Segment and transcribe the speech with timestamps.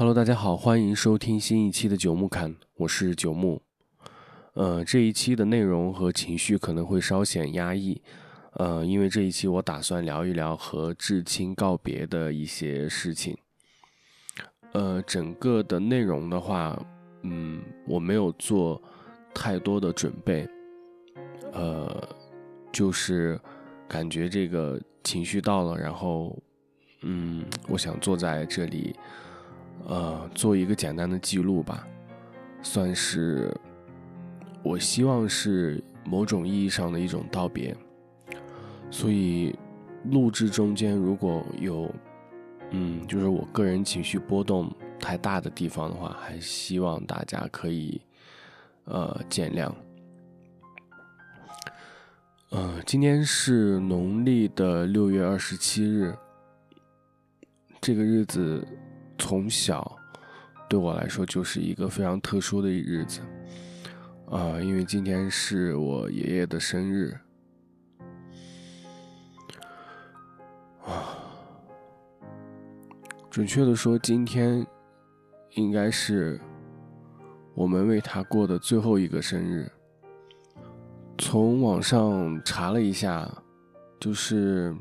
[0.00, 3.60] Hello，大家好，欢迎收听新一期的九木侃，我是九木。
[4.54, 8.00] 呃，这一期的内容和情绪可能会稍显压抑，
[8.54, 13.36] 呃，因为这一期我打算聊一聊和至亲告别的一些事情。
[14.72, 16.82] 呃，整个的内容的话，
[17.20, 18.80] 嗯，我没有做
[19.34, 20.48] 太多的准备，
[21.52, 22.08] 呃，
[22.72, 23.38] 就是
[23.86, 26.34] 感觉这个情绪到了，然后，
[27.02, 28.96] 嗯，我想坐在这里。
[29.86, 31.86] 呃，做一个简单的记录吧，
[32.62, 33.52] 算是
[34.62, 37.76] 我希望是某种意义上的一种道别。
[38.90, 39.56] 所以
[40.04, 41.92] 录制中间如果有，
[42.70, 48.00] 嗯，就是我个人情绪波动太大的地方的话，还希望大家可以
[48.84, 49.72] 呃见谅。
[52.50, 56.14] 呃，今天是农历的六月二十七日，
[57.80, 58.64] 这个日子。
[59.20, 59.96] 从小，
[60.66, 63.20] 对我来说就是一个非常特殊的日子，
[64.30, 67.14] 啊，因为今天是我爷爷的生日，
[70.84, 71.14] 啊，
[73.30, 74.66] 准确的说，今天
[75.50, 76.40] 应该是
[77.54, 79.70] 我们为他过的最后一个生日。
[81.18, 83.30] 从网上查了一下，
[84.00, 84.74] 就是。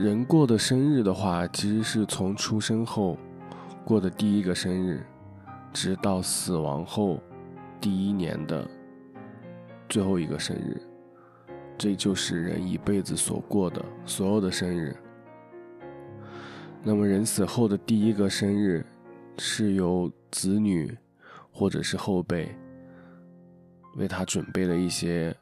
[0.00, 3.18] 人过的生日的话，其实是从出生后
[3.84, 5.04] 过的第一个生日，
[5.74, 7.22] 直到死亡后
[7.82, 8.66] 第一年的
[9.90, 10.80] 最后一个生日，
[11.76, 14.96] 这就是人一辈子所过的所有的生日。
[16.82, 18.82] 那么人死后的第一个生日，
[19.36, 20.96] 是由子女
[21.52, 22.48] 或者是后辈
[23.96, 25.36] 为他准备了一些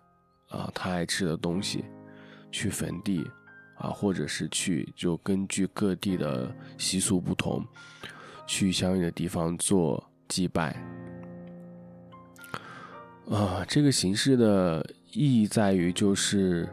[0.48, 1.84] 啊他爱吃的东西，
[2.50, 3.24] 去坟地。
[3.78, 7.64] 啊，或者是去就根据各地的习俗不同，
[8.46, 10.76] 去相应的地方做祭拜。
[13.30, 16.68] 啊，这个形式的意义在于，就是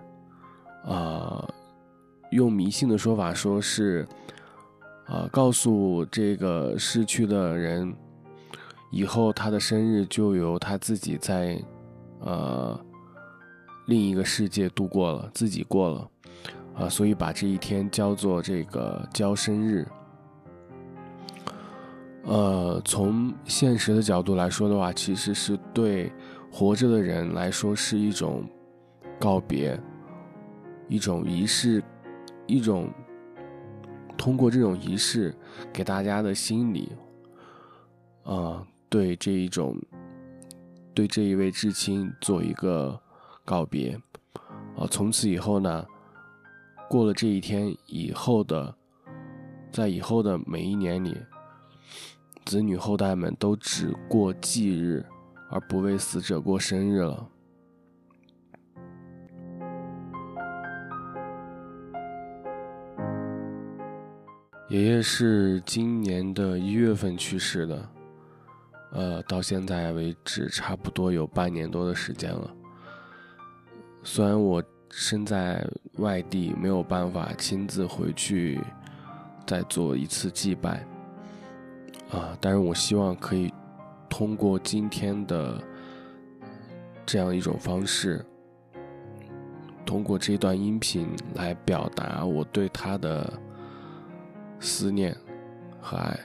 [0.84, 1.48] 啊，
[2.32, 4.08] 用迷信的说法，说是
[5.06, 7.94] 啊，告诉这个逝去的人，
[8.90, 11.62] 以后他的生日就由他自己在
[12.22, 12.80] 呃
[13.86, 16.10] 另一个世界度过了，自己过了。
[16.78, 19.88] 啊，所以把这一天叫做这个交生日。
[22.24, 26.12] 呃，从现实的角度来说的话，其实是对
[26.52, 28.44] 活着的人来说是一种
[29.20, 29.80] 告别，
[30.90, 31.82] 一种仪式，
[32.48, 32.90] 一种
[34.18, 35.34] 通过这种仪式
[35.72, 36.92] 给大家的心理，
[38.24, 39.78] 啊，对这一种，
[40.94, 43.00] 对这一位至亲做一个
[43.46, 43.98] 告别。
[44.76, 45.86] 啊，从此以后呢？
[46.88, 48.74] 过了这一天以后的，
[49.72, 51.18] 在以后的每一年里，
[52.46, 55.04] 子女后代们都只过忌日，
[55.50, 57.28] 而不为死者过生日了。
[64.70, 67.90] 爷爷是今年的一月份去世的，
[68.92, 72.56] 呃，到现在为止差不多有半年多的时间了。
[74.04, 74.64] 虽然我。
[74.90, 78.62] 身在外地，没有办法亲自回去
[79.46, 80.86] 再做一次祭拜
[82.10, 82.38] 啊！
[82.40, 83.54] 但是我希望可以
[84.10, 85.62] 通过今天的
[87.06, 88.26] 这样一种方式，
[89.86, 93.32] 通过这段音频来表达我对他的
[94.60, 95.16] 思念
[95.82, 96.20] 和爱。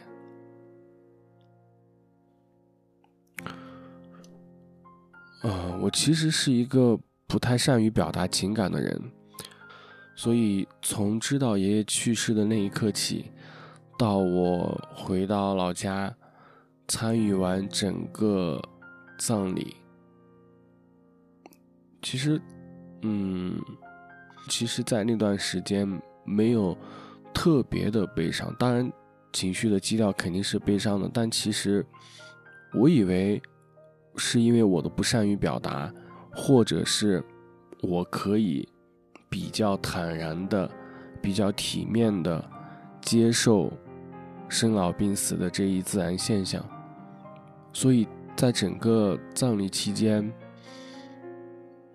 [5.43, 6.99] 啊，我其实是一个。
[7.31, 9.01] 不太善于表达情感的人，
[10.17, 13.31] 所以从知道爷爷去世的那一刻起，
[13.97, 16.13] 到我回到老家，
[16.89, 18.61] 参与完整个
[19.17, 19.77] 葬礼，
[22.03, 22.43] 其实，
[23.03, 23.57] 嗯，
[24.49, 25.89] 其实，在那段时间
[26.25, 26.77] 没有
[27.33, 28.93] 特别的悲伤，当然
[29.33, 31.87] 情绪的基调肯定是悲伤的，但其实
[32.75, 33.41] 我以为
[34.17, 35.95] 是因为我的不善于表达。
[36.33, 37.23] 或者是，
[37.83, 38.69] 我可以
[39.29, 40.71] 比较坦然的、
[41.21, 42.45] 比较体面的
[43.01, 43.73] 接受
[44.49, 46.65] 生老病死的这一自然现象，
[47.73, 48.07] 所以
[48.37, 50.33] 在整个葬礼期间，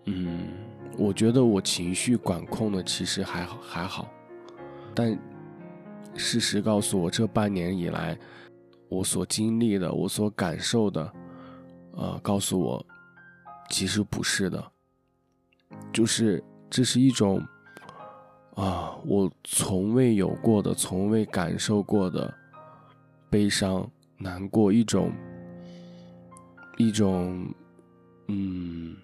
[0.05, 0.47] 嗯，
[0.97, 4.11] 我觉得我情绪管控的其实还好还好，
[4.93, 5.17] 但
[6.13, 8.17] 事实告诉我，这半年以来
[8.89, 11.13] 我所经历的、我所感受的，
[11.93, 12.85] 呃，告诉我。
[13.69, 14.71] 其实不是的，
[15.91, 17.41] 就是这是一种
[18.55, 22.33] 啊，我从未有过的、从未感受过的
[23.29, 25.11] 悲伤、难过，一种
[26.77, 27.53] 一种
[28.27, 28.95] 嗯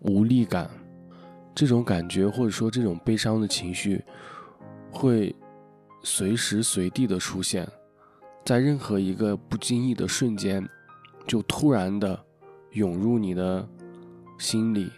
[0.00, 0.70] 无力感。
[1.54, 4.04] 这种感觉或者说这种悲伤的情绪，
[4.90, 5.34] 会
[6.02, 7.66] 随时随地的出现，
[8.44, 10.68] 在任何一个不经意的瞬间，
[11.26, 12.22] 就突然的
[12.72, 13.66] 涌入你的
[14.38, 14.90] 心里，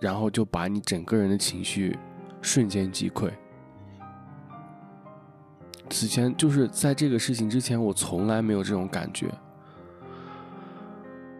[0.00, 1.98] 然后就把你整个人的情绪
[2.42, 3.30] 瞬间击溃。
[5.90, 9.28] 此前就是在这个事情之前，我从来没有这种感觉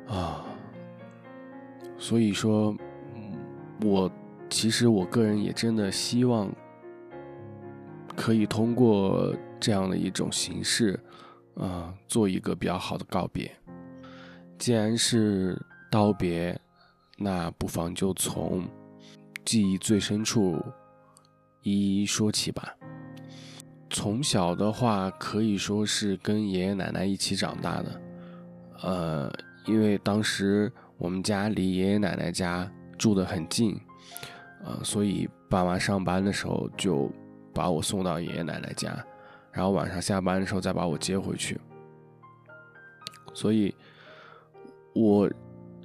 [0.09, 0.45] 啊，
[1.99, 2.77] 所以说。
[3.85, 4.11] 我
[4.51, 6.51] 其实我个人也真的希望
[8.17, 10.99] 可以通过这样的一种形式，
[11.55, 13.49] 啊，做一个比较好的告别。
[14.59, 15.57] 既然是
[15.93, 16.61] 道别，
[17.19, 18.67] 那不妨就从
[19.45, 20.59] 记忆最深处
[21.63, 22.75] 一一说起吧。
[23.91, 28.01] 从小的话，可以说是跟爷爷奶奶一起长大的，
[28.83, 29.33] 呃，
[29.67, 32.71] 因为当时我们家离爷爷奶奶家。
[32.99, 33.81] 住得很近，
[34.65, 37.09] 呃，所以爸妈上班的时候就
[37.55, 38.93] 把我送到爷爷奶奶家，
[39.53, 41.61] 然后晚上下班的时候再把我接回去。
[43.33, 43.73] 所以，
[44.97, 45.31] 我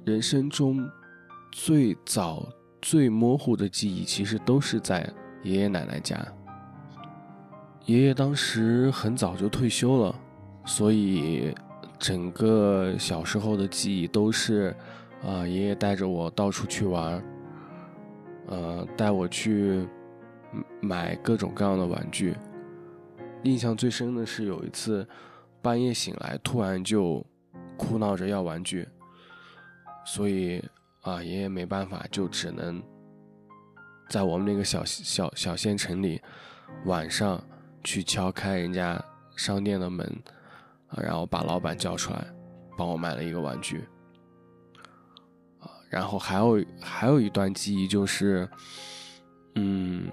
[0.04, 0.84] 人生中
[1.56, 2.44] 最早
[2.82, 5.08] 最模糊的记忆，其实都是在
[5.44, 6.20] 爷爷奶奶家。
[7.86, 10.20] 爷爷当时很早就退休了，
[10.64, 11.54] 所以
[11.96, 14.74] 整个小时候的记忆都是。
[15.24, 17.24] 啊，爷爷带着我到处去玩，
[18.46, 19.88] 呃，带我去
[20.82, 22.36] 买各种各样的玩具。
[23.44, 25.08] 印象最深的是有一次
[25.62, 27.24] 半夜醒来，突然就
[27.78, 28.86] 哭闹着要玩具，
[30.04, 30.62] 所以
[31.04, 32.82] 啊，爷爷没办法，就只能
[34.08, 36.20] 在我们那个小小小县城里
[36.86, 37.42] 晚上
[37.82, 39.02] 去敲开人家
[39.36, 40.06] 商店的门，
[40.88, 42.26] 啊，然后把老板叫出来，
[42.76, 43.84] 帮我买了一个玩具。
[45.90, 48.48] 然后还有还有一段记忆就是，
[49.54, 50.10] 嗯，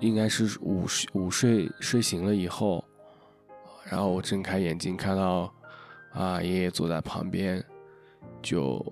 [0.00, 2.84] 应该是午午睡睡醒了以后，
[3.84, 5.54] 然后我睁开眼睛看到，
[6.12, 7.64] 啊，爷爷坐在旁边，
[8.42, 8.84] 就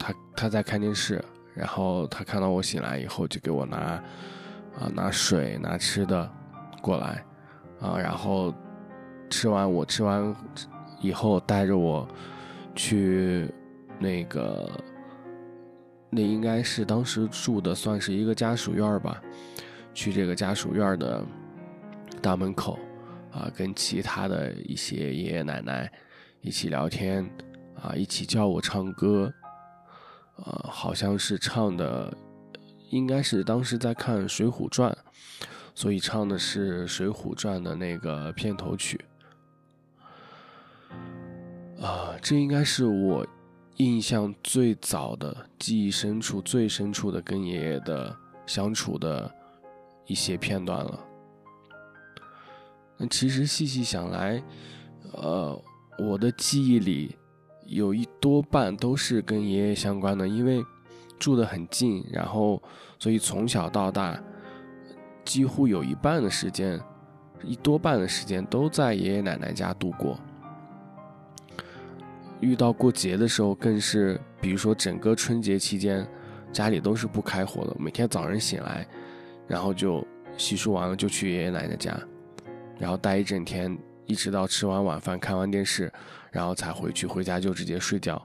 [0.00, 1.22] 他他在看电视，
[1.54, 6.28] 然后他看到我醒来以后就给我拿，啊拿水拿吃的
[6.80, 7.22] 过来，
[7.80, 8.52] 啊然后
[9.28, 10.34] 吃完我吃完
[11.00, 12.08] 以后带着我
[12.74, 13.48] 去
[13.98, 14.68] 那个。
[16.12, 19.22] 那应该是当时住的，算是一个家属院吧。
[19.94, 21.24] 去这个家属院的
[22.20, 22.76] 大门口，
[23.30, 25.88] 啊，跟其他的一些爷爷奶奶
[26.40, 27.24] 一起聊天，
[27.80, 29.32] 啊，一起叫我唱歌，
[30.44, 32.16] 呃，好像是唱的，
[32.90, 34.90] 应该是当时在看《水浒传》，
[35.74, 39.04] 所以唱的是《水浒传》的那个片头曲。
[41.80, 43.26] 啊，这应该是我。
[43.76, 48.14] 印象最早的记忆深处、最深处的跟爷爷的
[48.44, 49.34] 相处的
[50.04, 51.00] 一些片段了。
[52.98, 54.42] 那其实细细想来，
[55.14, 55.58] 呃，
[55.98, 57.16] 我的记忆里
[57.70, 60.60] 有一多半都是跟爷爷相关的，因为
[61.20, 62.60] 住得很近，然后
[62.98, 64.20] 所以从小到大
[65.24, 66.80] 几乎有一半的时间，
[67.44, 70.18] 一多半的时间都在爷爷奶奶家度过。
[72.40, 76.04] 遇到过节的时候，更是，比如说整个春节期间，
[76.52, 77.76] 家里都是不开火的。
[77.78, 78.84] 每天早上醒来，
[79.46, 80.04] 然后就
[80.36, 81.96] 洗漱完了就去爷爷奶奶家，
[82.80, 85.92] 然后待一整天，一直到吃完晚饭、看完电视，
[86.30, 87.06] 然后才回去。
[87.06, 88.20] 回家就直接睡觉。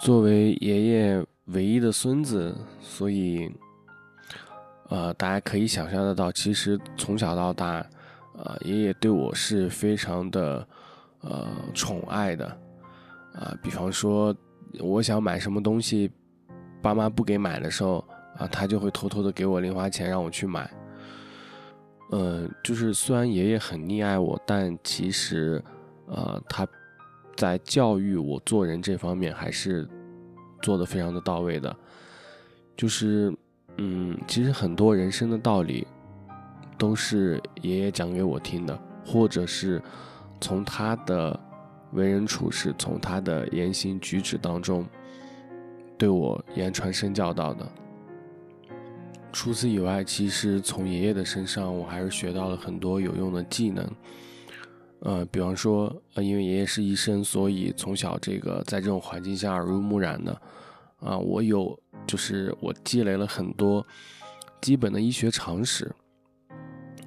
[0.00, 3.50] 作为爷爷唯一的孙子，所以，
[4.88, 7.84] 呃，大家可以想象得到，其实从小到大，
[8.36, 10.66] 呃，爷爷对我是非常的，
[11.20, 12.46] 呃，宠爱的。
[13.34, 14.34] 啊，比方说，
[14.78, 16.10] 我想买什么东西，
[16.80, 18.04] 爸妈不给买的时候，
[18.36, 20.70] 啊，他就会偷偷的给我零花钱让我去买。
[22.12, 25.62] 嗯，就是虽然爷爷很溺爱我，但其实，
[26.06, 26.64] 呃，他
[27.36, 29.88] 在教育我做人这方面还是
[30.62, 31.76] 做的非常的到位的。
[32.76, 33.34] 就是，
[33.78, 35.86] 嗯，其实很多人生的道理
[36.76, 39.82] 都是爷爷讲给我听的，或者是
[40.40, 41.38] 从他的。
[41.92, 44.84] 为人处事，从他的言行举止当中，
[45.96, 47.64] 对我言传身教到的。
[49.32, 53.88] 除此以外，其实从爷爷的身上，我还是学到了很多有用的技能。
[55.04, 60.42] 呃，比方说，呃，因为爷爷是医生，所以从小这个在这种环境下耳濡目染的，
[60.98, 63.86] 啊，我有就是我积累了很多
[64.60, 65.94] 基本的医学常识。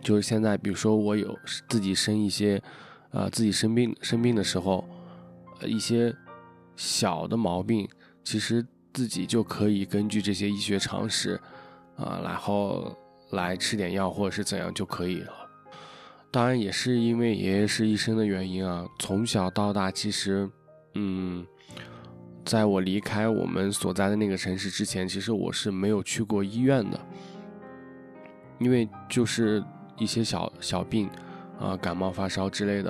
[0.01, 1.37] 就是现在，比如说我有
[1.67, 2.61] 自己生一些。
[3.09, 4.83] 啊自己生病生病的时候，
[5.61, 6.13] 呃一些
[6.75, 7.87] 小的毛病，
[8.21, 8.63] 其实
[8.93, 11.39] 自己就可以根据这些医学常识，
[11.95, 12.93] 啊，然后
[13.31, 15.31] 来吃点药或者是怎样就可以了。
[16.31, 20.49] 当然也是因为爷爷是医生的原因啊，从小到大其实，
[20.95, 21.45] 嗯。
[22.45, 26.97] 在我离开我们所在的那个城市之前，其实我是没有去过医院的，
[28.57, 29.61] 因为就是
[29.97, 31.09] 一些小小病，
[31.59, 32.89] 啊，感冒发烧之类的，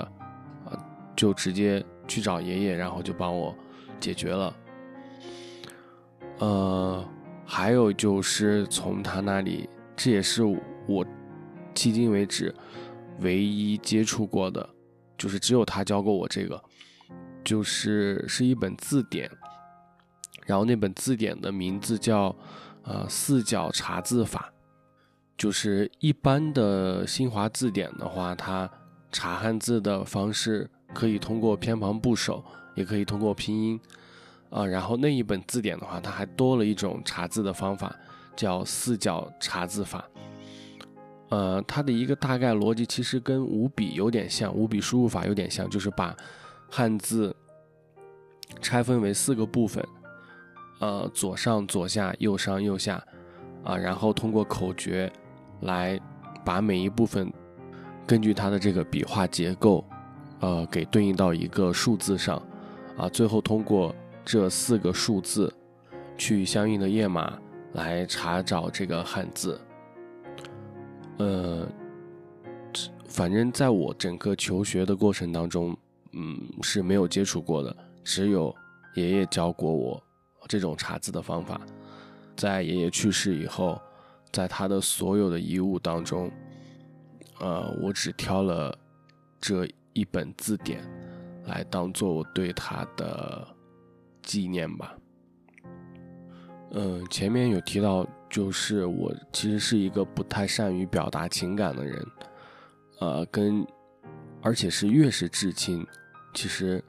[0.63, 0.77] 啊，
[1.15, 3.55] 就直接去找爷爷，然后就帮我
[3.99, 4.55] 解决了。
[6.37, 7.03] 呃，
[7.43, 11.03] 还有就是从他那里，这也是我
[11.73, 12.53] 迄今为止
[13.19, 14.67] 唯一接触过的，
[15.17, 16.63] 就是只有他教过我这个，
[17.43, 19.29] 就是是一本字典。
[20.45, 22.33] 然后那本字典的名字叫，
[22.83, 24.49] 呃，四角查字法，
[25.37, 28.69] 就是一般的新华字典的话，它
[29.11, 32.41] 查汉字的方式可以通过偏旁部首，
[32.75, 33.79] 也可以通过拼音，
[34.49, 37.93] 啊，然后那一本字典的话，它还多了一种查字的方法，
[38.37, 40.07] 叫四角查字法，
[41.29, 46.15] 呃，它的一个大概逻辑其实跟五笔有点像，五笔输入法有点像，就是把
[46.69, 47.35] 汉字
[48.61, 49.85] 拆分为四个部分。
[50.79, 53.03] 呃，左上、左下、右上、右下，
[53.63, 55.11] 啊，然后通过口诀
[55.61, 55.99] 来
[56.45, 57.33] 把每一部分
[58.05, 59.83] 根据它的这个笔画结构，
[60.39, 62.39] 呃，给对应到一个数字上，
[62.95, 63.93] 啊，最后通过
[64.23, 65.51] 这四个数字
[66.15, 67.37] 去相应的页码
[67.73, 69.59] 来查找这个汉字。
[71.17, 71.67] 呃，
[73.07, 75.75] 反正在我整个求学的过程当中，
[76.13, 78.55] 嗯，是没有接触过的，只有
[78.95, 80.01] 爷爷教过我。
[80.49, 81.59] 这种查字的方法，
[82.37, 83.81] 在爷爷去世以后，
[84.31, 86.31] 在他的所有的遗物当中，
[87.39, 88.73] 呃，我只挑了
[89.41, 90.81] 这一本字典
[91.47, 93.45] 来当做我对他的
[94.21, 94.95] 纪念吧。
[96.71, 102.05] 嗯，前面有提到，就是我其实是一个不太善于表达情感的人，
[102.99, 103.65] 呃，跟
[104.41, 105.85] 而且是越是至亲，
[106.33, 106.83] 其实，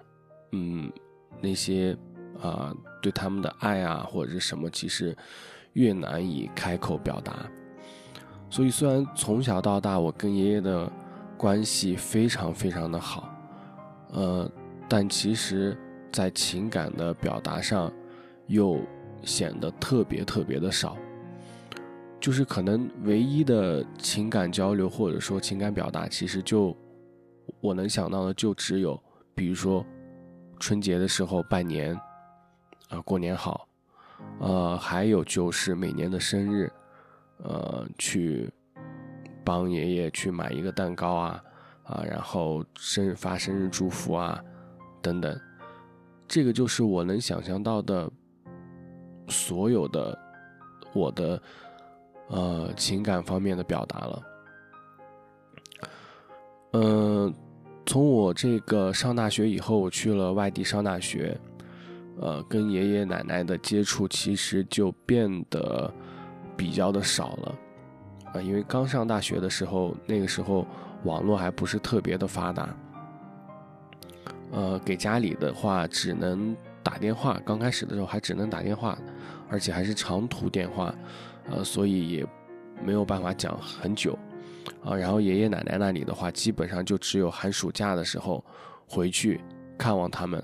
[0.53, 0.93] 嗯，
[1.41, 1.97] 那些
[2.41, 2.75] 啊。
[3.01, 5.17] 对他们的爱啊，或者是什么，其实
[5.75, 7.49] 越难以开口表达。
[8.51, 10.91] 所以，虽然从小到大我跟爷爷的
[11.37, 13.33] 关系非常非常的好，
[14.11, 14.51] 呃，
[14.89, 15.79] 但其实，
[16.11, 17.91] 在情感的表达上，
[18.49, 18.81] 又
[19.23, 20.97] 显得特别特别的少。
[22.21, 26.77] 就是可能唯一的情感交流或者说情感表达，其实就
[27.61, 29.01] 我能想到的，就只有
[29.35, 29.85] 比如说
[30.59, 31.99] 春节的时候拜年。
[32.89, 33.69] 啊，过年好，
[34.41, 36.73] 呃，还有就是每年的生日，
[37.43, 38.51] 呃，去
[39.45, 41.45] 帮爷爷去买一个蛋糕啊，
[41.85, 44.43] 啊，然后生日发生日祝福啊，
[45.03, 45.39] 等等，
[46.27, 48.11] 这个就是我能想象到的
[49.29, 50.19] 所有的
[50.95, 51.43] 我的
[52.29, 54.23] 呃情感方面的表达了。
[56.73, 57.35] 嗯，
[57.85, 61.39] 从我这个上大学以后，我去了外地上大学。
[62.21, 65.89] 呃，跟爷爷奶奶的接触其实就变得
[66.57, 67.59] 比较的少了，
[68.35, 70.67] 啊，因为刚上大学的时候，那个时候
[71.05, 72.77] 网络还不是特别的发达，
[74.51, 78.99] 呃，给家里的话只能打电话，刚开始的时候还只能打电话，
[79.49, 80.93] 而且还是长途电话，
[81.51, 82.27] 呃，所以也
[82.85, 84.19] 没有办法讲很久，
[84.85, 88.45] 啊，然后爷爷奶奶那里的话，基本上就只有寒暑假的时候
[88.87, 89.41] 回去
[89.77, 90.43] 看望他们。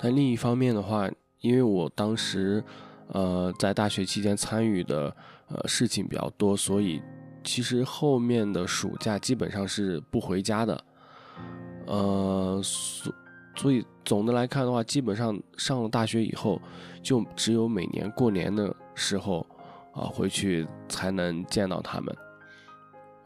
[0.00, 1.08] 但另一方面的话，
[1.40, 2.62] 因为我当时，
[3.08, 5.14] 呃，在大学期间参与的
[5.48, 7.00] 呃事情比较多，所以
[7.44, 10.84] 其实后面的暑假基本上是不回家的，
[11.86, 13.14] 呃，所
[13.54, 16.60] 所以总的来看的话，基本上上了大学以后，
[17.02, 19.46] 就只有每年过年的时候
[19.92, 22.16] 啊回去才能见到他们，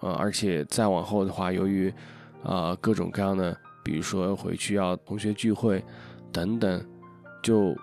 [0.01, 1.93] 呃，而且再往后的话，由于
[2.43, 5.85] 啊各种各样的，比如说回去要同学聚会。
[6.33, 6.85] 等等，
[7.43, 7.75] 就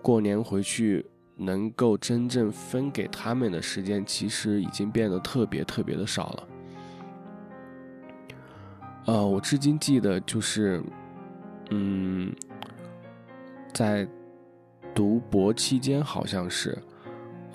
[0.00, 6.48] 过年回去能够真正分给他们的时间，其实已经变得特别特别的少了。
[9.06, 10.80] 呃，我至今记得就是，
[11.70, 12.32] 嗯，
[13.72, 14.06] 在
[14.94, 16.78] 读博期间，好像是，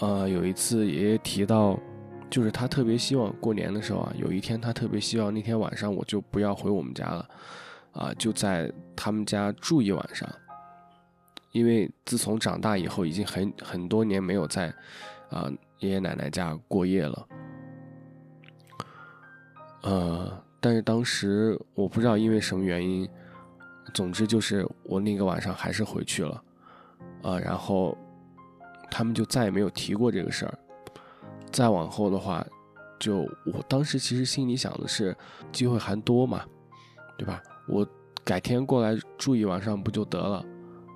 [0.01, 1.79] 呃，有一次爷爷提到，
[2.27, 7.29] 就是他特别希望过年的时候啊，有一天他特别希望那天晚上我就不要回我们家了，
[7.91, 10.27] 啊，就在他们家住一晚上。
[11.51, 14.73] 因为自从长大以后，已经很很多年没有在，
[15.29, 17.27] 啊爷爷奶奶家过夜了。
[19.83, 23.07] 呃，但是当时我不知道因为什么原因，
[23.93, 26.43] 总之就是我那个晚上还是回去了，
[27.21, 27.97] 啊，然后
[28.91, 30.53] 他们就再也没有提过这个事儿。
[31.51, 32.45] 再往后的话，
[32.99, 35.15] 就我当时其实心里想的是，
[35.51, 36.43] 机会还多嘛，
[37.17, 37.41] 对吧？
[37.67, 37.87] 我
[38.23, 40.45] 改天过来住一晚上不就得了，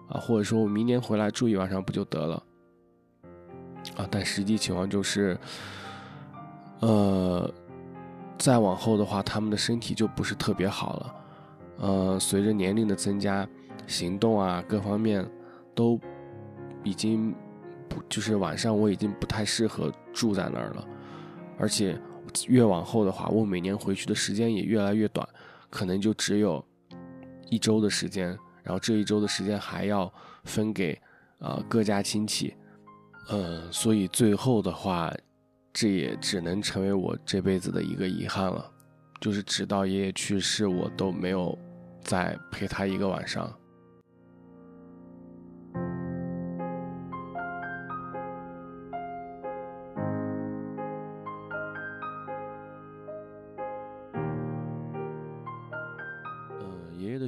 [0.09, 2.43] 啊，或者说我明年回来住一晚上不就得了，
[3.95, 5.37] 啊，但实际情况就是，
[6.81, 7.51] 呃，
[8.37, 11.15] 再往后的话，他们的身体就不是特别好了，
[11.79, 13.47] 呃，随着年龄的增加，
[13.87, 15.27] 行动啊各方面
[15.73, 15.99] 都
[16.83, 17.33] 已经
[17.87, 20.87] 不就是晚上我已经不太适合住在那儿了，
[21.57, 21.99] 而且
[22.47, 25.27] 越往后的话，我每年回去的时间也越来越短。
[25.67, 26.65] 可能就只有
[27.49, 28.27] 一周的时间，
[28.63, 30.09] 然后这一周的时间还要
[30.45, 30.97] 分给
[31.39, 32.55] 啊各家亲戚，
[33.29, 35.13] 嗯，所以最后的话，
[35.73, 38.71] 这也只能成为我这辈子的一个遗憾了，
[39.19, 41.57] 就是直到爷爷去世，我都没有
[42.01, 43.53] 再陪他一个晚上。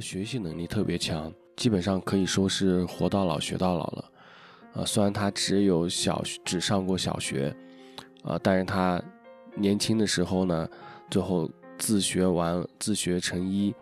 [0.00, 4.12] 学习能力特别强，基本上可以说是活到老学到老了。
[4.74, 7.54] 啊，虽然他只有小只上过小学，
[8.22, 9.02] 啊，但是他
[9.54, 10.68] 年轻的时候呢，
[11.10, 13.74] 最后自学完自学成医，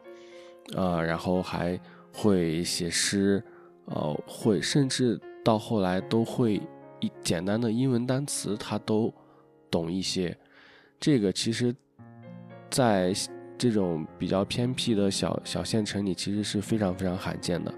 [0.74, 1.78] 啊，然后还
[2.12, 3.42] 会写诗，
[3.86, 6.60] 呃，会甚至到后来都会
[7.00, 9.12] 一简单的英文单词他都
[9.70, 10.36] 懂一些。
[10.98, 11.74] 这个其实，
[12.70, 13.12] 在。
[13.58, 17.72] 这种比较偏僻的小小县城里，其实是非常非常罕见的。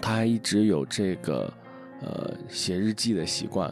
[0.00, 1.52] 他还一直有这个，
[2.02, 3.68] 呃，写日记的习惯，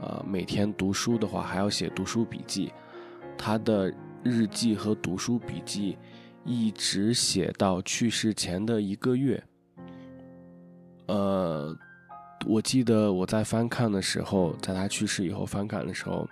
[0.00, 2.72] 啊，每天读书的话还要写读书笔记。
[3.36, 5.98] 他的日记和读书笔记
[6.44, 9.42] 一直写到去世前的一个月。
[11.06, 11.76] 呃，
[12.46, 16.28] 我记得我在翻看的时候，在他去世以后翻看的时候。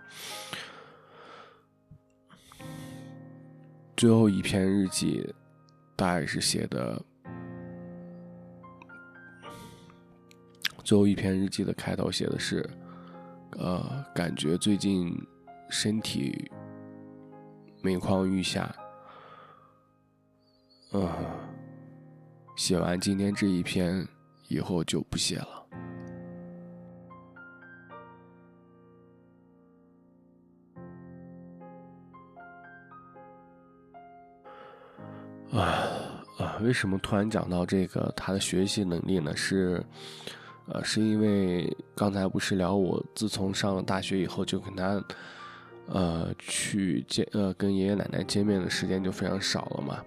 [4.03, 5.33] 最后一篇日记，
[5.95, 7.01] 大概是写的。
[10.83, 12.69] 最后一篇日记的开头写的是
[13.61, 15.17] ：“呃，感觉最近
[15.71, 16.51] 身体
[17.81, 18.75] 每况愈下。”
[20.91, 21.09] 嗯，
[22.57, 24.05] 写完今天这一篇
[24.49, 25.62] 以后就不写了。
[36.63, 39.37] 为什么突然讲到这个他的学习能力呢？
[39.37, 39.85] 是，
[40.67, 45.05] 呃，是因为刚才不是聊我自从上了大学以后，就跟他，
[45.87, 50.05] 呃，去见呃跟爷爷奶奶见面的时间就非常少了嘛，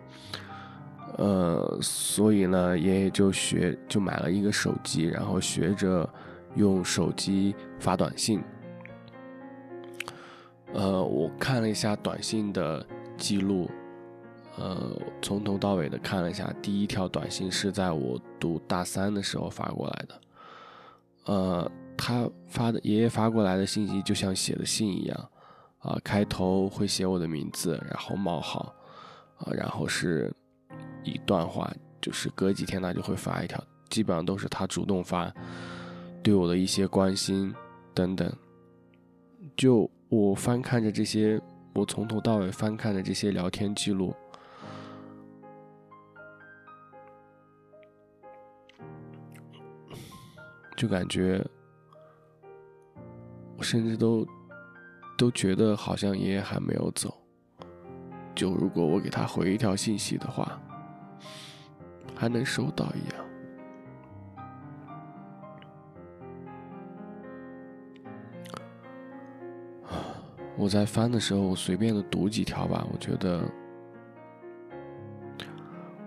[1.18, 6.10] 呃，所以呢，爷爷就学就买了一个手机，然后学着
[6.56, 8.42] 用手机发短信。
[10.74, 12.86] 呃，我看了一下短信的
[13.18, 13.70] 记录。
[14.58, 20.22] 呃，从头到尾的看了一下，第一条短信是在我读大三的时候发过来的。
[21.26, 25.30] 呃，他发的爷爷发过来的信息就像写的信一样，
[25.80, 28.74] 啊，开头会写我的名字，然后冒号，
[29.40, 30.34] 啊，然后是
[31.04, 35.34] 一段话，就是隔几天他就会发一条，基本上都是他主动发，
[36.24, 37.54] 对我的一些关心
[37.94, 38.32] 等等。
[39.58, 41.42] 就我翻看着这些，
[41.74, 44.16] 我从头到尾翻看着这些聊天记录。
[50.76, 51.44] 就感觉，
[53.58, 54.28] 我甚至都
[55.18, 57.14] 都觉得好像爷爷还没有走。
[58.36, 60.62] 就如果我给他回一条信息的话，
[62.14, 63.26] 还能收到一样。
[70.58, 72.86] 我在翻的时候，我随便的读几条吧。
[72.92, 73.44] 我觉得，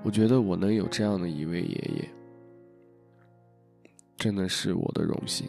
[0.02, 2.17] 我觉得我能有这样的一位爷爷。
[4.18, 5.48] 真的是我的荣幸。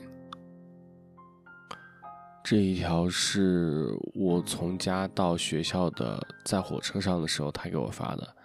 [2.44, 8.36] 这一条是我从家到学校的，在火车上的时候他给我发的，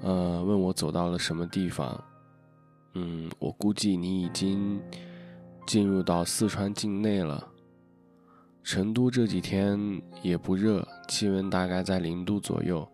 [0.00, 2.02] 呃，问我走到了什么地方。
[2.94, 4.80] 嗯，我估计你已经
[5.66, 7.48] 进入到四川境内了。
[8.64, 12.88] 成都这几天也不热，气温大概在零度左右，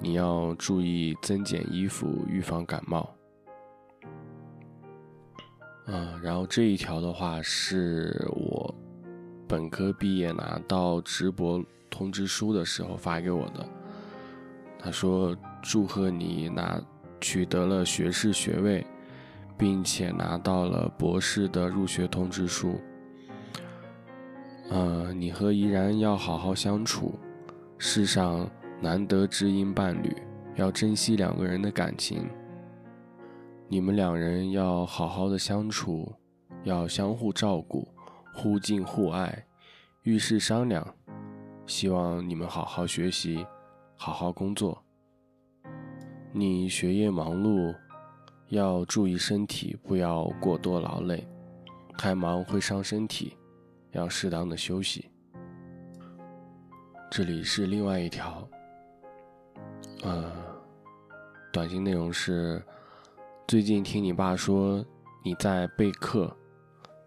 [0.00, 3.08] 你要注意增减衣服，预防感冒。
[5.90, 8.74] 嗯，然后这一条的话是我
[9.48, 13.66] 本科毕业拿到直博通知书的时候发给我的。
[14.78, 16.80] 他说：“祝贺你拿
[17.20, 18.86] 取得了学士学位，
[19.56, 22.78] 并且拿到了博士的入学通知书。
[24.68, 27.18] 呃，你和怡然要好好相处，
[27.78, 28.48] 世上
[28.80, 30.14] 难得知音伴侣，
[30.54, 32.28] 要珍惜两个人的感情。
[33.68, 36.12] 你们两人要好好的相处，
[36.64, 37.86] 要相互照顾，
[38.34, 39.46] 互敬互爱，
[40.02, 40.94] 遇事商量。
[41.66, 43.46] 希望你们好好学习。”
[44.00, 44.80] 好好工作。
[46.32, 47.74] 你学业忙碌，
[48.46, 51.26] 要注意身体，不要过多劳累，
[51.98, 53.36] 太忙会伤身体，
[53.90, 55.10] 要适当的休息。
[57.10, 58.48] 这里是另外一条，
[60.04, 60.32] 呃，
[61.52, 62.62] 短信内容是：
[63.48, 64.84] 最近听你爸说
[65.22, 66.30] 你在备课，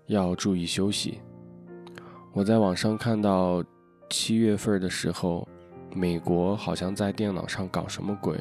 [0.07, 1.21] 要注意休息。
[2.33, 3.63] 我在网上看到
[4.09, 5.47] 七月份的时候。
[5.93, 8.39] 美国好像在电脑上搞什么鬼，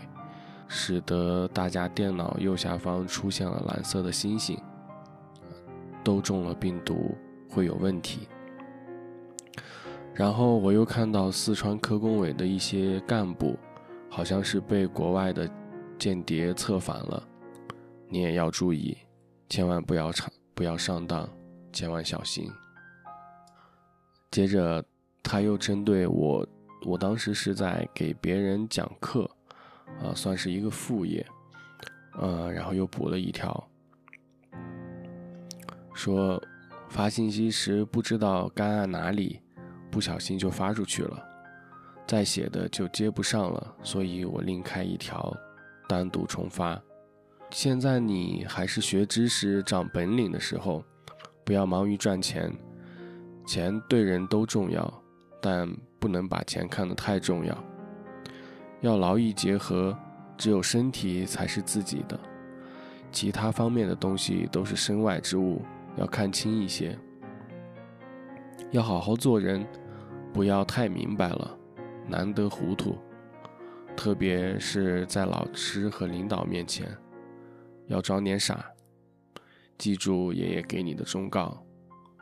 [0.69, 4.57] 使得大家电脑右下方出现了蓝色的星星，
[6.05, 7.13] 都中了病毒
[7.49, 8.29] 会有问题。
[10.15, 13.59] 然后我又看到四川科工委的一些干部，
[14.09, 15.51] 好像是被国外的
[15.99, 17.21] 间谍策反了，
[18.11, 18.99] 你也要注意，
[19.49, 21.27] 千万不要上不要上当，
[21.73, 22.51] 千万小心。
[24.31, 24.85] 接着
[25.23, 26.47] 他又针对我。
[26.87, 29.31] 我当时是在给别人讲课，
[30.03, 31.27] 啊，算是一个副业，
[32.15, 33.69] 呃，然后又补了一条，
[35.93, 36.43] 说
[36.89, 39.43] 发信息时不知道该按哪里，
[39.91, 41.23] 不小心就发出去了，
[42.07, 45.37] 再写的就接不上了，所以我另开一条，
[45.87, 46.81] 单独重发。
[47.51, 50.85] 现在你还是学知识、长本领的时候，
[51.45, 52.53] 不要忙于赚钱，
[53.47, 55.03] 钱对人都重要，
[55.41, 55.69] 但。
[56.01, 57.65] 不能把钱看得太重要，
[58.81, 59.95] 要劳逸结合，
[60.39, 62.19] 只有身体才是自己的，
[63.13, 65.61] 其他方面的东西都是身外之物，
[65.97, 66.99] 要看清一些。
[68.71, 69.67] 要好好做人，
[70.33, 71.55] 不要太明白了，
[72.09, 72.97] 难得糊涂，
[73.95, 76.89] 特别是在老师和领导面前，
[77.91, 78.65] 要装点傻。
[79.77, 81.61] 记住爷爷给你的忠告，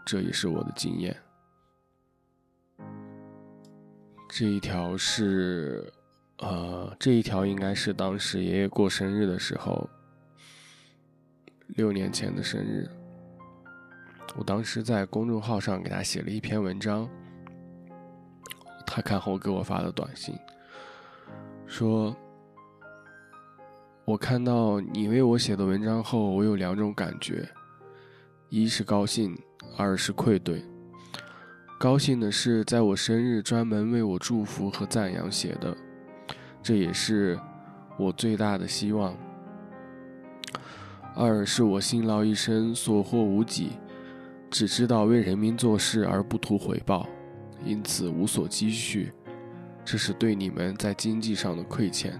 [0.06, 1.14] 这也是我的经验。
[4.28, 5.92] 这一条是，
[6.38, 9.88] 呃，这一条应该是当时爷爷过生日的时候，
[11.68, 12.88] 六年前的生日。
[14.36, 17.08] 我当时在公众号上给他写了一篇文章，
[18.86, 20.38] 他看后给我发的短信，
[21.66, 22.14] 说
[24.08, 27.46] ：“我看到你为我写的文章后，我有两种感觉，
[28.48, 29.36] 一是高兴，
[29.76, 30.64] 二是愧对。”
[31.78, 35.76] 高兴的是，在我生日专门为我祝福和赞扬写的，
[36.62, 37.38] 这也是
[37.98, 39.14] 我最大的希望。
[41.14, 43.72] 二是我辛劳一生，所获无几，
[44.50, 47.06] 只知道为人民做事而不图回报，
[47.62, 49.12] 因此无所积蓄，
[49.84, 52.18] 这是对你们在经济上的亏欠。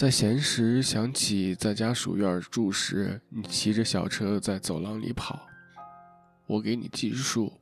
[0.00, 5.46] 在闲时想起在家属院住时，你骑着小车在走廊里跑。
[6.46, 7.52] 我给你计数，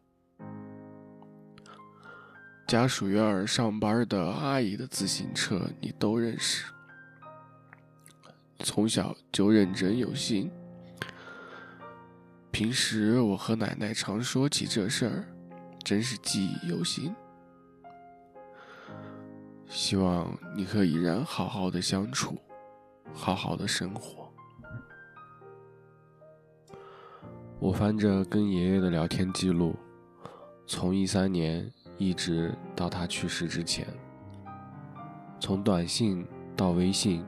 [2.69, 6.67] 家属院上班的阿姨的自行车你都认识。
[8.61, 10.49] 从小就认真有心，
[12.53, 15.25] 平时我和奶奶常说起这事儿，
[15.83, 17.13] 真是记忆犹新。
[19.69, 22.37] 希望你和依然好好的相处，
[23.13, 24.33] 好好的生活。
[27.61, 29.77] 我翻着跟爷爷的聊天记录，
[30.67, 33.87] 从一三年一直到他去世之前，
[35.39, 36.27] 从短信
[36.57, 37.23] 到微信，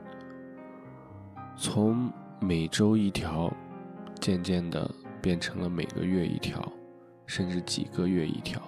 [1.55, 3.53] 从每周一条，
[4.19, 4.89] 渐渐的
[5.21, 6.59] 变成了每个月一条，
[7.27, 8.59] 甚至几个月一条。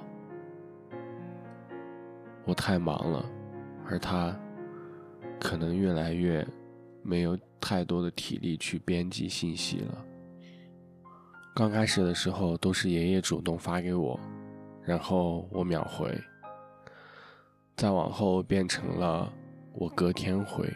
[2.46, 3.26] 我太忙了，
[3.86, 4.38] 而他
[5.40, 6.46] 可能越来越
[7.02, 10.06] 没有太多的体力去编辑信息了。
[11.56, 14.20] 刚开始的时候都是爷爷主动发给我，
[14.82, 16.20] 然后我秒回。
[17.76, 19.32] 再往后变成了
[19.74, 20.72] 我隔天回。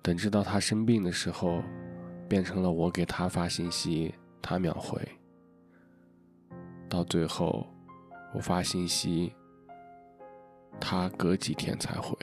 [0.00, 1.62] 等知道他生病的时候，
[2.28, 5.00] 变成了我给他发信息，他秒回。
[6.88, 7.66] 到最后，
[8.34, 9.32] 我发信息，
[10.80, 12.16] 他隔几天才回，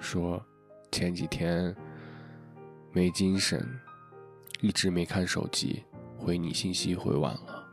[0.00, 0.44] 说
[0.90, 1.74] 前几天
[2.92, 3.64] 没精神，
[4.60, 5.84] 一直没看手机。
[6.16, 7.64] 回你信息回晚了，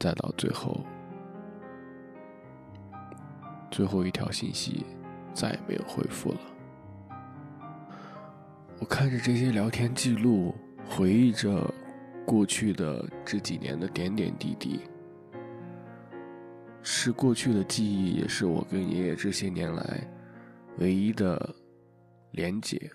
[0.00, 0.84] 再到最后，
[3.70, 4.84] 最后一条信息
[5.32, 6.40] 再也没有回复了。
[8.80, 10.52] 我看着这些聊天记录，
[10.84, 11.72] 回忆着
[12.26, 14.80] 过去的这几年的点点滴滴，
[16.86, 20.06] 是过去的记忆，也是我跟爷爷这些年来
[20.78, 21.54] 唯一的
[22.32, 22.90] 连结。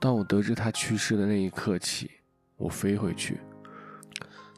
[0.00, 2.08] 当我得知他去世的那一刻起，
[2.56, 3.40] 我飞回去，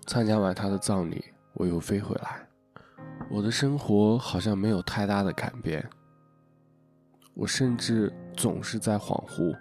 [0.06, 2.46] 参加完他的葬礼，我又飞回来，
[3.30, 5.88] 我的生活好像没有太大的改变。
[7.32, 9.56] 我甚至总是在恍惚，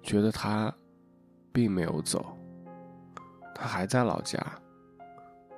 [0.00, 0.72] 觉得他
[1.50, 2.38] 并没有走，
[3.52, 4.38] 他还在老家。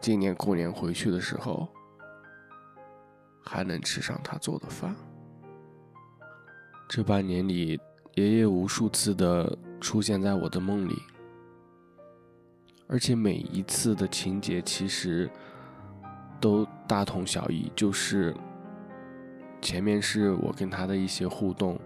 [0.05, 1.67] 今年过年回去的时候，
[3.43, 4.95] 还能吃上他做的饭。
[6.87, 7.81] 这半年里，
[8.12, 10.95] 爷爷无数次的出现在我的梦里，
[12.87, 15.31] 而且每一次的情节其实
[16.38, 18.37] 都大同小异，就是。
[19.62, 21.81] 前面是我跟他的一些互动，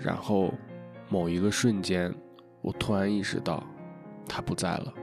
[0.00, 0.54] 然后
[1.10, 2.10] 某一个瞬间，
[2.62, 3.62] 我突然意识到
[4.26, 4.94] 他不在了，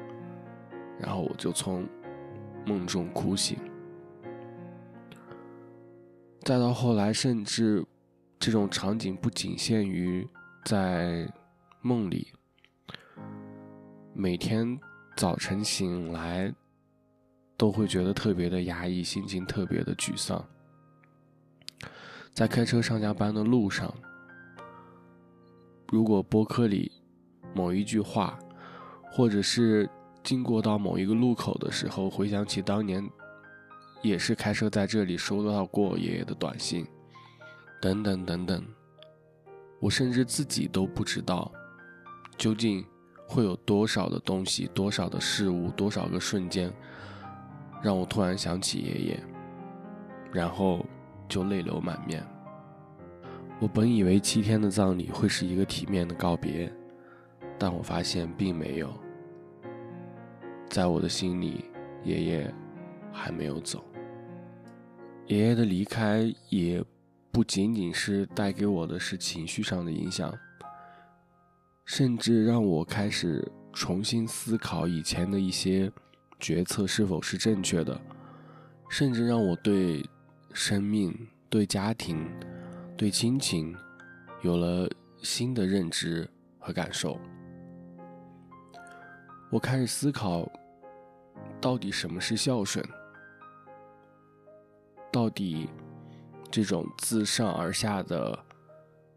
[1.00, 1.88] 然后我就从
[2.66, 3.58] 梦中哭醒。
[6.42, 7.86] 再到后来，甚至
[8.38, 10.28] 这种场景不仅限于
[10.66, 11.32] 在
[11.82, 12.34] 梦里，
[14.14, 14.80] 每天
[15.16, 16.54] 早晨醒来
[17.56, 20.46] 都会觉得特别的压抑，心情特别的沮丧。
[22.34, 23.94] 在开车上下班的路上，
[25.90, 26.92] 如果播客里
[27.54, 28.38] 某一句话，
[29.12, 29.90] 或者是
[30.24, 33.08] 经过到某一个路口的时候，回想起当年
[34.02, 36.88] 也是开车在这里收到过爷爷的短信，
[37.82, 38.64] 等等等等，
[39.80, 41.52] 我甚至自己都不知道，
[42.38, 42.86] 究竟
[43.28, 46.72] 会有多少的东西、多少的事物、多少个瞬间，
[47.82, 49.24] 让我突然想起爷爷，
[50.32, 50.86] 然后。
[51.30, 52.24] 就泪流满面。
[53.60, 56.72] 我本以为七天的葬礼会是一个体面的告别，
[57.58, 58.94] 但我发现并没有。
[60.74, 61.66] 在我的心里，
[62.04, 62.54] 爷爷
[63.12, 63.86] 还没有走。
[65.28, 66.84] 爷爷的离开也
[67.32, 70.36] 不仅仅是带给我的是情绪上的影响，
[71.86, 75.92] 甚至让我开始重新思考以前的一些
[76.40, 78.02] 决策是否是正确的，
[78.90, 80.04] 甚至让我对。
[80.56, 81.12] 生命
[81.50, 82.30] 对家庭、
[82.96, 83.76] 对亲情
[84.44, 84.88] 有了
[85.24, 87.20] 新的认知和感受。
[89.50, 90.48] 我开始思考，
[91.60, 92.86] 到底什么是孝顺？
[95.12, 95.70] 到底
[96.50, 98.38] 这种自上而下的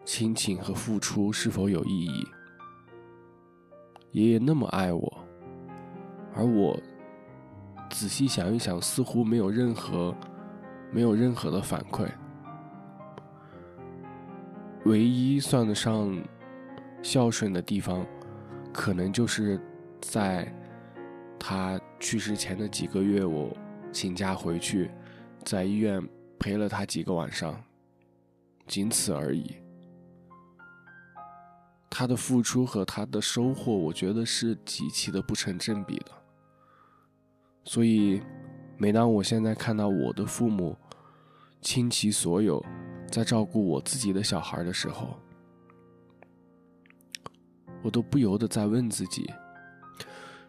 [0.04, 2.26] 亲情和付出是否有意义？
[4.12, 5.18] 爷爷那么爱我，
[6.34, 6.78] 而我
[7.90, 10.14] 仔细想一想，似乎没有任何。
[10.92, 12.08] 没有任何的反馈，
[14.84, 16.16] 唯一算得上
[17.02, 18.06] 孝顺的地方，
[18.72, 19.60] 可能就是
[20.00, 20.50] 在
[21.38, 23.56] 他去世前的几个月，我
[23.92, 24.90] 请假回去，
[25.44, 26.02] 在医院
[26.38, 27.62] 陪了他几个晚上，
[28.66, 29.56] 仅此而已。
[31.90, 36.10] 他的付出和他的收获，我觉得是极其的不成正比的，
[37.64, 38.22] 所以。
[38.78, 40.76] 每当我现在看到我的父母
[41.62, 42.62] 倾其所有
[43.10, 45.18] 在照顾我自己的小孩的时候，
[47.82, 49.32] 我都不由得在问自己：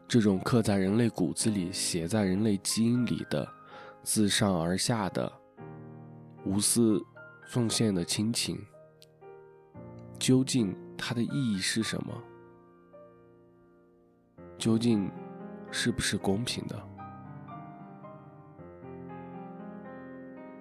[0.07, 3.45] 这种刻在人类骨子里、写在人类基因里的
[4.03, 5.29] 自上而下的
[6.45, 7.03] 无私
[7.47, 8.57] 奉献的亲情，
[10.17, 12.13] 究竟它的意义是什么？
[14.57, 15.11] 究竟
[15.71, 16.81] 是不是公平的？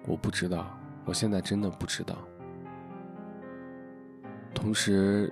[0.05, 2.17] 我不知道，我现在真的不知道。
[4.53, 5.31] 同时，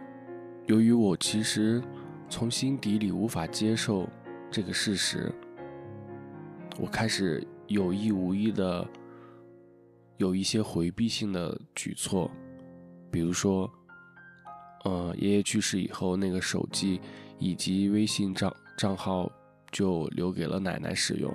[0.68, 1.84] 由于我其实
[2.30, 4.08] 从心底里无法接受
[4.52, 5.32] 这个事实，
[6.78, 8.88] 我开始有意无意的
[10.18, 12.30] 有一些回避性的举措，
[13.12, 13.72] 比如说，
[14.84, 17.00] 呃，爷爷去世以后，那个手机
[17.40, 19.32] 以及微信账账号
[19.72, 21.34] 就留给了奶奶使用。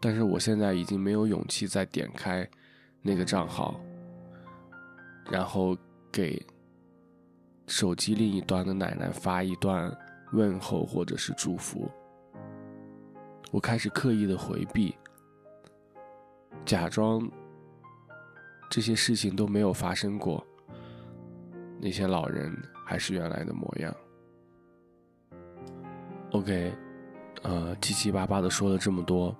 [0.00, 2.48] 但是我现在已经没有勇气再点开
[3.02, 3.78] 那个账号，
[5.30, 5.76] 然后
[6.10, 6.40] 给
[7.70, 9.96] 手机另一端的奶奶发一段
[10.32, 11.88] 问候或者是祝福。
[13.52, 14.92] 我开始刻意的回避，
[16.64, 17.30] 假装
[18.68, 20.44] 这些事情都没有发生过，
[21.80, 22.52] 那些老人
[22.84, 23.94] 还是原来的模样。
[26.32, 26.72] OK，
[27.42, 29.36] 呃，七七八八的说了这么多，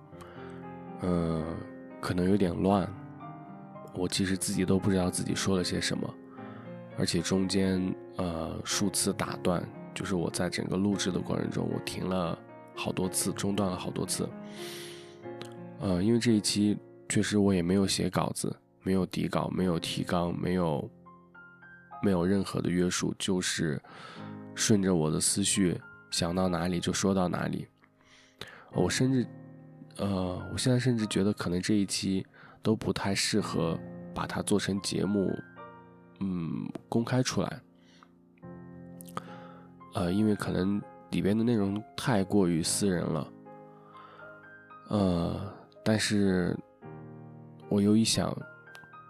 [1.02, 1.44] 嗯，
[2.00, 2.88] 可能有点乱。
[3.92, 6.08] 我其实自己都不知道自己说了些什么，
[6.96, 12.38] 而且中间呃数次打断，就是我在整个录制的过程中，我停了
[12.74, 14.28] 好多次，中断了好多次。
[15.80, 16.76] 呃，因为这一期
[17.08, 20.90] 确实我也没有写稿子，没有底稿，没有提纲，没有
[22.02, 23.80] 没有任何的约束，就是
[24.54, 25.80] 顺着我的思绪
[26.10, 27.66] 想到哪里就说到哪里。
[28.72, 29.26] 我甚至
[29.96, 32.26] 呃，我现在甚至觉得可能这一期。
[32.62, 33.80] 都不太适合
[34.14, 35.34] 把它做成节目，
[36.18, 37.58] 嗯，公开出来。
[39.94, 43.32] 呃，因为可能里边的内容太过于私人了。
[44.88, 46.56] 呃，但是
[47.68, 48.36] 我又一想，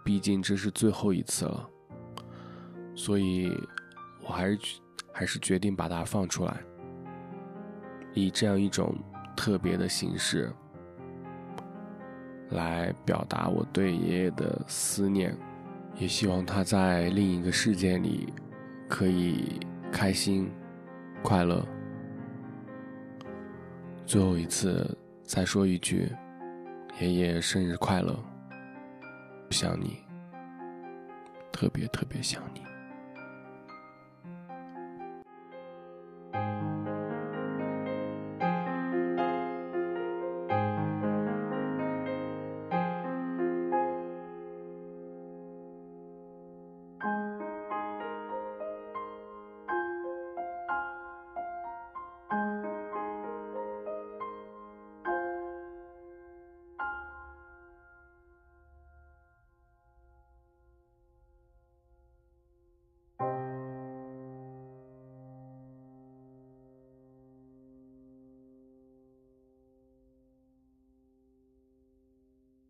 [0.03, 1.69] 毕竟这是最后一次了，
[2.95, 3.51] 所以
[4.23, 4.59] 我还是
[5.11, 6.61] 还是决定把它放出来，
[8.13, 8.95] 以这样一种
[9.35, 10.51] 特别的形式。
[12.51, 15.33] 来表达我对爷爷的思念，
[15.95, 18.33] 也希望他在另一个世界里
[18.89, 19.57] 可以
[19.89, 20.51] 开心、
[21.23, 21.65] 快乐。
[24.05, 26.11] 最后一次再说一句：
[26.99, 28.17] 爷爷生日快乐！
[29.51, 29.97] 想你，
[31.51, 32.61] 特别特别想你。